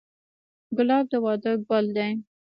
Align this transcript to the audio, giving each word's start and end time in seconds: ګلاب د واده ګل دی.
ګلاب 0.77 1.05
د 1.11 1.13
واده 1.23 1.51
ګل 1.67 1.85
دی. 1.95 2.11